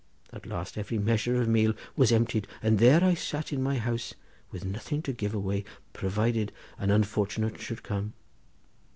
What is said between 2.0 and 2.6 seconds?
emptied,